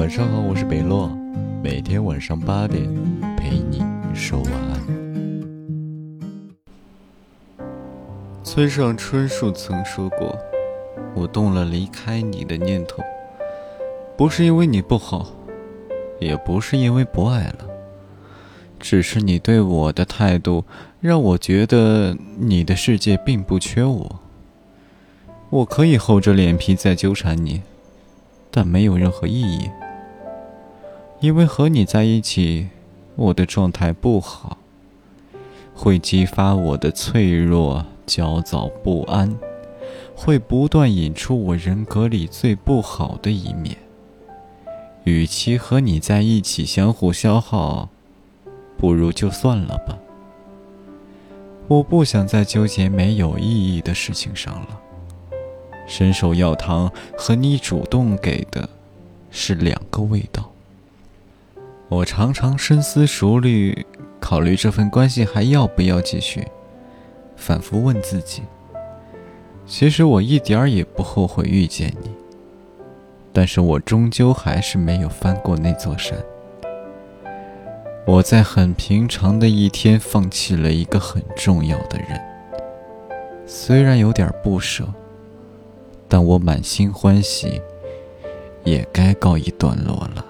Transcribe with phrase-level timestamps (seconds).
[0.00, 1.14] 晚上好，我是北洛，
[1.62, 2.82] 每天晚上八点
[3.36, 3.82] 陪你
[4.14, 4.80] 说晚安。
[8.42, 10.34] 村上春树曾说过
[11.14, 13.02] ：“我动了离开你的念头，
[14.16, 15.26] 不是因为你不好，
[16.18, 17.66] 也不是因为不爱了，
[18.78, 20.64] 只是你对我的态度
[21.02, 24.20] 让我觉得你的世界并不缺我。
[25.50, 27.60] 我可以厚着脸皮再纠缠你。”
[28.52, 29.70] 但没有任何意义，
[31.20, 32.68] 因为和你在一起，
[33.14, 34.56] 我的状态不好，
[35.74, 39.36] 会激发我的脆弱、焦躁不安，
[40.16, 43.76] 会不断引出我人格里最不好的一面。
[45.04, 47.90] 与其和你在一起相互消耗，
[48.78, 49.98] 不如就算了吧。
[51.68, 54.80] 我不想再纠结没有意义的事情上了。
[55.86, 58.68] 伸手要糖和你主动给的，
[59.30, 60.49] 是两个味道。
[61.90, 63.84] 我常常深思熟虑，
[64.20, 66.46] 考虑这份关系还要不要继续，
[67.34, 68.42] 反复问自己。
[69.66, 72.10] 其实我一点儿也不后悔遇见你，
[73.32, 76.16] 但是我终究还是没有翻过那座山。
[78.06, 82.20] 我在很平常的一天放弃了一个很重要的人，
[83.44, 84.86] 虽然有点不舍。
[86.12, 87.62] 但我满心欢喜，
[88.64, 90.24] 也该告一段落了。